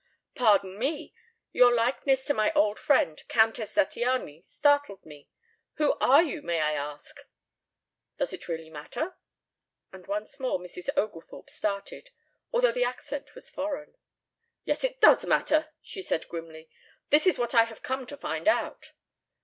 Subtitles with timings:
[0.33, 1.13] "Pardon me.
[1.51, 5.29] Your likeness to my old friend, Countess Zattiany, startled me.
[5.73, 7.19] Who are you, may I ask?"
[8.17, 9.15] "Does it really matter?"
[9.93, 10.89] And once more Mrs.
[10.97, 12.09] Oglethorpe started,
[12.51, 13.93] although the accent was foreign.
[14.65, 16.67] "Yes, it does matter," she said grimly.
[17.11, 18.93] "That is what I have come to find out."